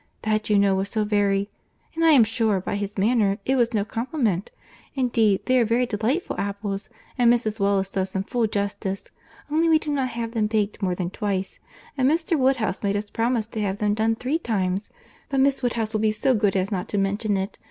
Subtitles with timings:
[0.23, 1.51] That, you know, was so very....
[1.93, 4.49] And I am sure, by his manner, it was no compliment.
[4.95, 6.89] Indeed they are very delightful apples,
[7.19, 7.59] and Mrs.
[7.59, 11.59] Wallis does them full justice—only we do not have them baked more than twice,
[11.99, 12.35] and Mr.
[12.35, 16.33] Woodhouse made us promise to have them done three times—but Miss Woodhouse will be so
[16.33, 17.59] good as not to mention it.